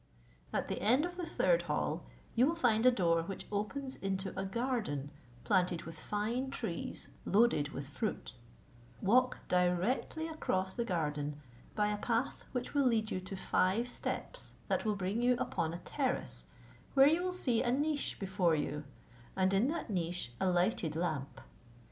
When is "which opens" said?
3.21-3.97